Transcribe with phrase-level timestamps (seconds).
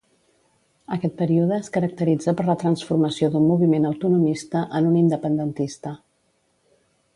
[0.95, 5.97] Aquest període es caracteritza per la transformació d'un moviment autonomista en un independentista.